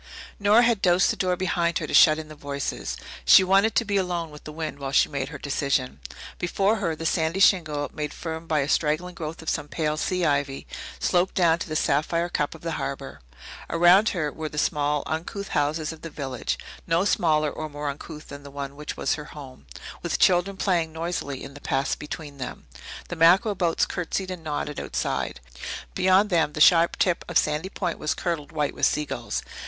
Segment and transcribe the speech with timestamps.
[0.39, 2.97] Nora had dosed the door behind her to shut in the voices.
[3.23, 5.99] She wanted to be alone with the wind while she made her decision.
[6.39, 10.25] Before her the sandy shingle, made firm by a straggling growth of some pale sea
[10.25, 10.65] ivy,
[10.97, 13.21] sloped down to the sapphire cup of the harbour.
[13.69, 16.57] Around her were the small, uncouth houses of the village
[16.87, 19.67] no smaller or more uncouth than the one which was her home
[20.01, 22.65] with children playing noisily on the paths between them.
[23.09, 25.41] The mackerel boats curtsied and nodded outside;
[25.93, 29.43] beyond them the sharp tip of Sandy Point was curdled white with seagulls.